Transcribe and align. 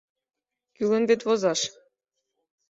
Кӱлын 0.75 1.03
вет 1.09 1.21
возаш. 1.27 1.61